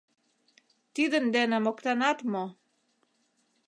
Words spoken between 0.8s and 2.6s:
Тидын дене моктанат мо.